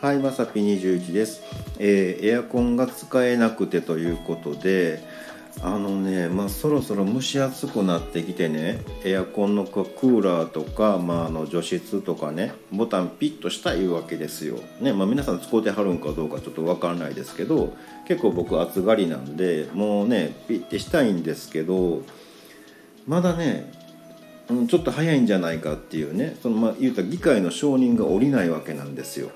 [0.00, 1.42] はいまさぴ21です、
[1.80, 5.02] えーエアコンが使えなくてということで
[5.60, 17.74] あのねまあそろそろ蒸し暑くなってきてねエアコンのクーラーとか、まあ、あの除湿とかねボタンピッとしたいわけですよ、ねまあ、皆さん使うてはるんかどうかちょっと分からないですけど
[18.06, 22.02] 結構僕暑がりなんでもうねピッてしたいんですけど
[23.08, 23.72] まだね
[24.48, 29.32] うんちょっと早いんじゃないかっていうねそのまあ言うた議会の承認が下りないわけなんですよ。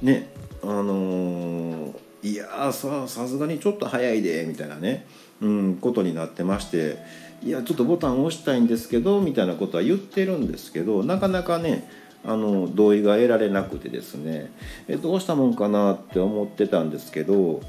[0.00, 0.28] ね
[0.62, 5.06] あのーいやささすがにちょっと早いでみたいなね、
[5.40, 6.98] うん、ことになってまして
[7.42, 11.88] いやちょっとボタン押したいんですけどみたいなことは言ってるんですけどなかなかね
[12.24, 14.52] あの同意が得られなくてですね
[14.86, 17.60] えどうしたもんかなって思ってたんですけど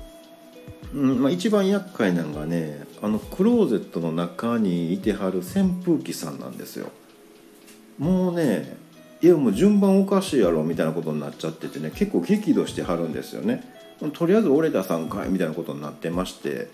[0.94, 6.92] うんまあ、一番厄介なのがねあのクローゼットの中にいてはる扇風機さんなんですよ。
[7.98, 8.78] もうね
[9.24, 13.64] いやもう順番おかしいやろみたいなことになっちゃっててね結構激怒してはるんですよね
[14.12, 16.68] とりあえず俺らさんかいみたいなことになってまして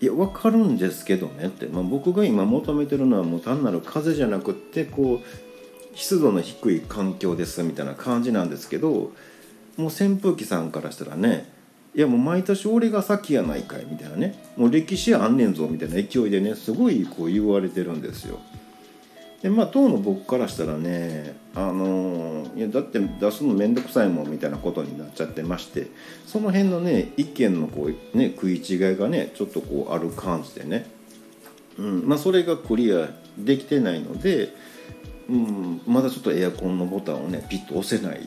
[0.00, 9.10] いや分かるんですけどねって、まあ、僕が今求めてるのはもう単なる風じゃなくってこう湿度の低い環境ですみたいな感じなんですけども
[9.78, 11.52] う扇風機さんからしたらね
[11.94, 18.40] いやもう毎年俺が先やないかいみたいなねもう歴史あんねんぞみたいな勢いでねすごいこう言われてるんですよ。
[19.44, 25.88] でまあ当の僕からしたらねあのいやだって出すの面倒くさいもんみたいなことになっちゃってまして
[26.26, 30.86] その辺のね意見のこう、ね、食い違いがねちょっとこうある感じでね、
[31.78, 34.48] うんまあ、それがクリアできてないので、
[35.28, 38.26] うん、まだちょっとエアコンのボタンをねピッと押せない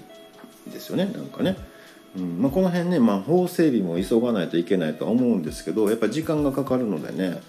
[0.71, 1.57] ですよねなんかね。
[2.17, 7.41] うんまあ、この辺ね、まあ、法整備も急がないといけないとは思うんですけどやっぱり時間がかかるのでね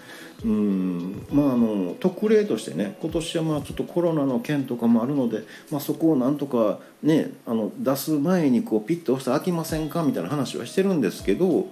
[0.45, 11.67] うんまああの特例としてね今年はまあちょっとコロナの件とかもあるので、まあ、そこをなんとかねあの出す前にこうピッと押して開きませんかみたいな話はしてるんですけど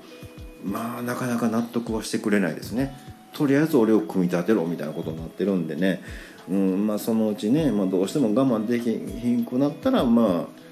[0.66, 2.98] まあなかなか納得はしてくれないですね。
[3.34, 6.02] とりあえず俺を組み立てろみたいなことになってるんでね、
[6.50, 10.67] うんまあ、そのうちね、まあ、どうしても我慢できひんくなったらまあ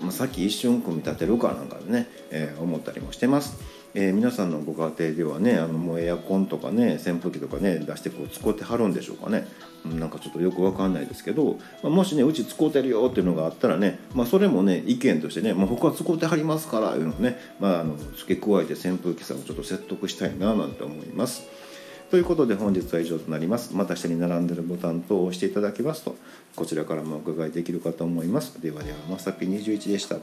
[0.00, 3.58] まあ、さっき一瞬組み立てるかなんかでね、えー思ったりもしてます。
[3.94, 9.46] えー皆さんのご家庭ではねあのもうエアコンとかね扇風機とかね出してこう使ってはるんでしょうかね、
[9.84, 21.42] うんなんかちょっとよくわかんないですけど、まあ、もしねうち使うてるよっていうのがあったらね、まあ、それもね意見としてね、まあ、他は使うてはりますからいうのをね、まあ、あの付け加えて扇風機さんをちょっと説得したいななんて思います。
[22.10, 23.74] ということで本日は以上となります。
[23.76, 26.16] また下に並んでるボタン等を押していただきますと
[26.56, 28.60] こちらからもお伺いできるかと思います。
[28.60, 30.16] ではではまさぴ21でした。